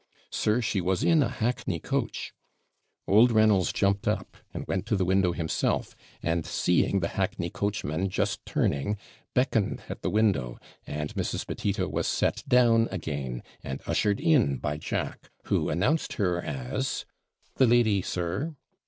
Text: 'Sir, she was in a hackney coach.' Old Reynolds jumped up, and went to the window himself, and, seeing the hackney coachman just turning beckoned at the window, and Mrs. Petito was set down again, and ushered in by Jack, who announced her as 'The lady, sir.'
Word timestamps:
'Sir, 0.31 0.61
she 0.61 0.81
was 0.81 1.03
in 1.03 1.21
a 1.21 1.29
hackney 1.29 1.79
coach.' 1.79 2.33
Old 3.07 3.31
Reynolds 3.31 3.71
jumped 3.71 4.07
up, 4.07 4.35
and 4.51 4.65
went 4.67 4.87
to 4.87 4.95
the 4.95 5.05
window 5.05 5.31
himself, 5.31 5.95
and, 6.23 6.43
seeing 6.43 7.01
the 7.01 7.09
hackney 7.09 7.51
coachman 7.51 8.09
just 8.09 8.43
turning 8.43 8.97
beckoned 9.35 9.83
at 9.89 10.01
the 10.01 10.09
window, 10.09 10.57
and 10.87 11.13
Mrs. 11.13 11.45
Petito 11.45 11.87
was 11.87 12.07
set 12.07 12.41
down 12.49 12.87
again, 12.89 13.43
and 13.63 13.79
ushered 13.85 14.19
in 14.19 14.57
by 14.57 14.75
Jack, 14.77 15.29
who 15.43 15.69
announced 15.69 16.13
her 16.13 16.41
as 16.43 17.05
'The 17.57 17.67
lady, 17.67 18.01
sir.' 18.01 18.55